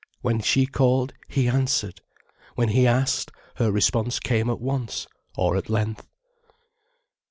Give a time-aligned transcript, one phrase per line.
[0.21, 2.01] When she called, he answered,
[2.55, 5.05] when he asked, her response came at once,
[5.37, 6.07] or at length.